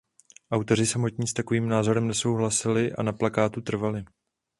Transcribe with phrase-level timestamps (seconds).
[0.51, 4.05] Autoři samotní s takovým názorem nesouhlasili a na plakátu trvali.